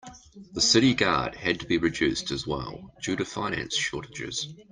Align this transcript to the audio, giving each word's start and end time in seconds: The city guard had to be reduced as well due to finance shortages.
The 0.53 0.61
city 0.61 0.95
guard 0.95 1.35
had 1.35 1.59
to 1.59 1.67
be 1.67 1.77
reduced 1.77 2.31
as 2.31 2.47
well 2.47 2.91
due 3.03 3.15
to 3.17 3.23
finance 3.23 3.75
shortages. 3.75 4.47